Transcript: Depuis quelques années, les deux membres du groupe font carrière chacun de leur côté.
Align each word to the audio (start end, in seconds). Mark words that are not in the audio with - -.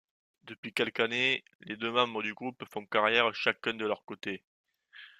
Depuis 0.45 0.73
quelques 0.73 0.99
années, 0.99 1.43
les 1.59 1.77
deux 1.77 1.91
membres 1.91 2.23
du 2.23 2.33
groupe 2.33 2.65
font 2.71 2.83
carrière 2.87 3.35
chacun 3.35 3.75
de 3.75 3.85
leur 3.85 4.03
côté. 4.03 4.41